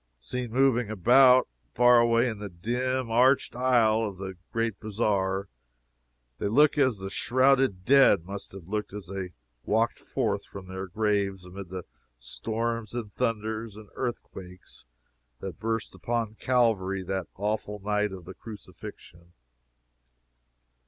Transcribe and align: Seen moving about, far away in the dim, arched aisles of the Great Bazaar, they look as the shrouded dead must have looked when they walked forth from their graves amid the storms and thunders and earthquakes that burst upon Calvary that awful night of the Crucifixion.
Seen 0.19 0.49
moving 0.49 0.89
about, 0.89 1.47
far 1.75 1.99
away 1.99 2.27
in 2.27 2.39
the 2.39 2.49
dim, 2.49 3.11
arched 3.11 3.55
aisles 3.55 4.09
of 4.13 4.17
the 4.17 4.35
Great 4.51 4.79
Bazaar, 4.79 5.47
they 6.39 6.47
look 6.47 6.75
as 6.75 6.97
the 6.97 7.11
shrouded 7.11 7.85
dead 7.85 8.25
must 8.25 8.51
have 8.53 8.67
looked 8.67 8.93
when 8.93 9.01
they 9.15 9.33
walked 9.63 9.99
forth 9.99 10.43
from 10.43 10.65
their 10.67 10.87
graves 10.87 11.45
amid 11.45 11.69
the 11.69 11.85
storms 12.17 12.95
and 12.95 13.13
thunders 13.13 13.75
and 13.77 13.89
earthquakes 13.93 14.87
that 15.39 15.59
burst 15.59 15.93
upon 15.93 16.33
Calvary 16.33 17.03
that 17.03 17.27
awful 17.35 17.77
night 17.77 18.11
of 18.11 18.25
the 18.25 18.33
Crucifixion. 18.33 19.33